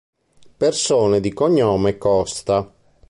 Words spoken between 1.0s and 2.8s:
di cognome Costa